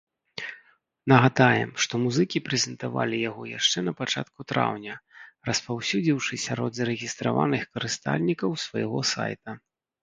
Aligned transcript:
Нагадаем, 1.11 1.69
што 1.85 1.93
музыкі 2.05 2.41
прэзентавалі 2.47 3.17
яго 3.29 3.43
яшчэ 3.51 3.83
напачатку 3.91 4.39
траўня, 4.53 4.97
распаўсюдзіўшы 5.51 6.33
сярод 6.47 6.71
зарэгістраваных 6.83 7.61
карыстальнікаў 7.79 8.61
свайго 8.67 8.99
сайта. 9.15 9.51